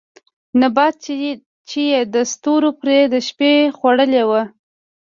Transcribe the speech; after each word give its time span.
نبات 0.61 0.95
چې 1.69 1.81
يې 1.91 2.01
د 2.13 2.15
ستورو 2.33 2.69
پرې 2.79 2.97
د 3.13 3.15
شپې 3.27 3.51
خـوړلې 3.77 4.23
وو 4.29 4.43